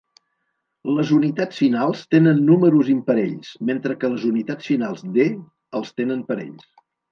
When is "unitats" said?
1.17-1.59, 4.33-4.73